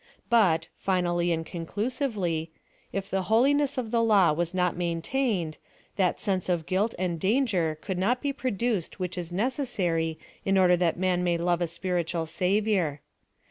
But, 0.31 0.67
finally 0.77 1.31
and 1.31 1.45
conclusively, 1.45 2.49
if 2.91 3.07
the 3.07 3.21
holiness 3.29 3.77
of 3.77 3.91
the 3.91 4.01
law 4.01 4.33
was 4.33 4.51
not 4.51 4.75
maintained, 4.75 5.59
that 5.95 6.19
sense 6.19 6.49
of 6.49 6.65
guilt 6.65 6.95
and 6.97 7.19
danger 7.19 7.77
could 7.83 7.99
not 7.99 8.19
be 8.19 8.33
produced 8.33 8.99
which 8.99 9.15
is 9.15 9.31
necessary 9.31 10.17
in 10.43 10.57
order 10.57 10.75
that 10.75 10.97
man 10.97 11.23
may 11.23 11.37
love 11.37 11.61
a 11.61 11.67
spiritual 11.67 12.25
Savior. 12.25 12.99